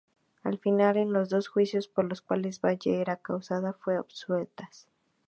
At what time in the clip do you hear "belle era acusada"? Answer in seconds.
2.59-3.73